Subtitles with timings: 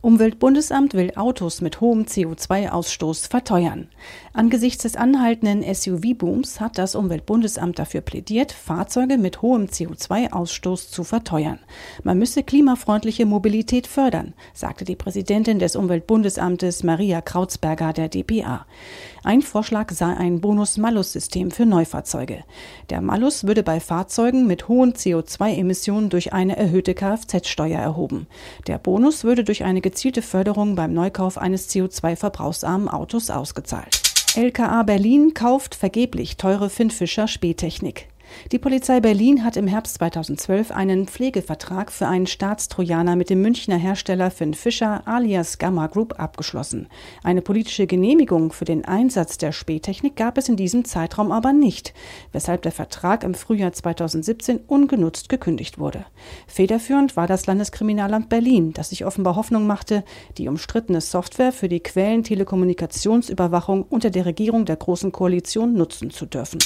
[0.00, 3.88] Umweltbundesamt will Autos mit hohem CO2-Ausstoß verteuern.
[4.32, 11.58] Angesichts des anhaltenden SUV-Booms hat das Umweltbundesamt dafür plädiert, Fahrzeuge mit hohem CO2-Ausstoß zu verteuern.
[12.04, 18.66] Man müsse klimafreundliche Mobilität fördern, sagte die Präsidentin des Umweltbundesamtes Maria Krautsberger der dpa.
[19.24, 22.44] Ein Vorschlag sei ein Bonus-Malus-System für Neufahrzeuge.
[22.88, 28.28] Der Malus würde bei Fahrzeugen mit hohen CO2-Emissionen durch eine erhöhte Kfz-Steuer erhoben.
[28.68, 34.00] Der Bonus würde durch eine gezielte Förderung beim Neukauf eines CO2-verbrauchsarmen Autos ausgezahlt.
[34.36, 38.06] LKA Berlin kauft vergeblich teure Finnfischer Spähtechnik.
[38.52, 43.76] Die Polizei Berlin hat im Herbst 2012 einen Pflegevertrag für einen Staatstrojaner mit dem Münchner
[43.76, 46.88] Hersteller Finn Fischer alias Gamma Group abgeschlossen.
[47.22, 51.94] Eine politische Genehmigung für den Einsatz der Spähtechnik gab es in diesem Zeitraum aber nicht,
[52.32, 56.04] weshalb der Vertrag im Frühjahr 2017 ungenutzt gekündigt wurde.
[56.46, 60.04] Federführend war das Landeskriminalamt Berlin, das sich offenbar Hoffnung machte,
[60.38, 66.58] die umstrittene Software für die Quellentelekommunikationsüberwachung unter der Regierung der Großen Koalition nutzen zu dürfen.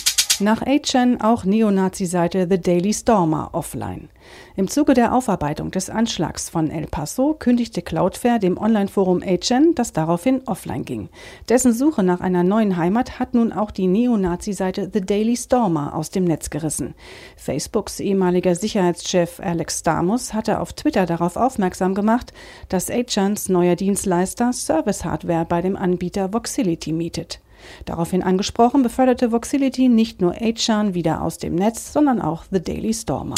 [0.42, 4.08] Nach 8chan auch Neonazi-Seite The Daily Stormer offline.
[4.56, 9.92] Im Zuge der Aufarbeitung des Anschlags von El Paso kündigte Cloudflare dem Online-Forum 8chan, das
[9.92, 11.10] daraufhin offline ging.
[11.48, 16.10] Dessen Suche nach einer neuen Heimat hat nun auch die Neonazi-Seite The Daily Stormer aus
[16.10, 16.94] dem Netz gerissen.
[17.36, 22.32] Facebooks ehemaliger Sicherheitschef Alex Stamos hatte auf Twitter darauf aufmerksam gemacht,
[22.68, 27.38] dass 8chans neuer Dienstleister Service-Hardware bei dem Anbieter Voxility mietet.
[27.84, 32.94] Daraufhin angesprochen, beförderte Voxility nicht nur Achan wieder aus dem Netz, sondern auch The Daily
[32.94, 33.36] Stormer.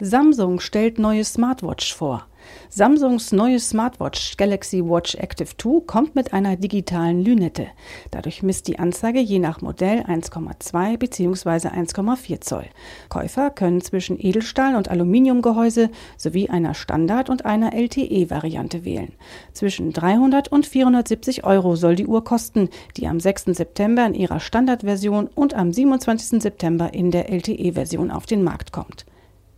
[0.00, 2.26] Samsung stellt neue Smartwatch vor.
[2.68, 7.68] Samsungs neue Smartwatch Galaxy Watch Active 2 kommt mit einer digitalen Lünette.
[8.10, 11.68] Dadurch misst die Anzeige je nach Modell 1,2 bzw.
[11.68, 12.66] 1,4 Zoll.
[13.08, 19.12] Käufer können zwischen Edelstahl- und Aluminiumgehäuse sowie einer Standard- und einer LTE-Variante wählen.
[19.52, 23.56] Zwischen 300 und 470 Euro soll die Uhr kosten, die am 6.
[23.56, 26.42] September in ihrer Standardversion und am 27.
[26.42, 29.06] September in der LTE-Version auf den Markt kommt.